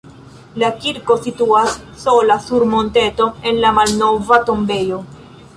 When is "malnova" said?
3.81-4.45